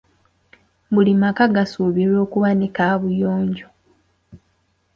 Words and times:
Buli 0.93 1.13
maka 1.21 1.45
gasuubirwa 1.55 2.17
okuba 2.25 2.49
ne 2.55 2.67
kaabuyonjo. 2.75 3.67